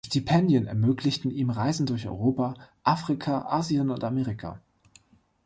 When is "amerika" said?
4.03-4.59